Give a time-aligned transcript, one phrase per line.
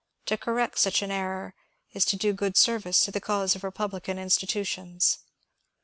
[0.25, 1.53] To correct such an error
[1.93, 5.19] is to do good service to the cause of republi can institutions.